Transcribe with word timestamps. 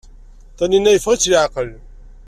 Tanninna 0.57 0.89
yeffeɣ-itt 0.91 1.29
leɛqel. 1.31 1.69